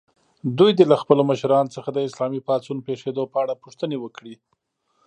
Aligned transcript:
دوی 0.57 0.71
دې 0.77 0.85
له 0.91 0.95
خپلو 1.01 1.21
مشرانو 1.31 1.73
څخه 1.75 1.89
د 1.91 1.97
اسلامي 2.07 2.41
پاڅون 2.47 2.77
پېښېدو 2.87 3.23
په 3.31 3.37
اړه 3.43 3.59
پوښتنې 3.63 3.97
وکړي. 3.99 4.35